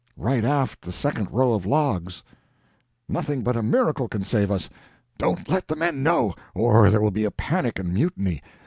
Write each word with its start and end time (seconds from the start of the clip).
"Right 0.17 0.43
aft 0.43 0.81
the 0.81 0.91
second 0.91 1.29
row 1.31 1.53
of 1.53 1.67
logs." 1.67 2.23
"Nothing 3.07 3.43
but 3.43 3.55
a 3.55 3.61
miracle 3.61 4.07
can 4.07 4.23
save 4.23 4.49
us! 4.49 4.67
Don't 5.19 5.47
let 5.47 5.67
the 5.67 5.75
men 5.75 6.01
know, 6.01 6.33
or 6.55 6.89
there 6.89 7.01
will 7.01 7.11
be 7.11 7.23
a 7.25 7.29
panic 7.29 7.77
and 7.77 7.93
mutiny! 7.93 8.41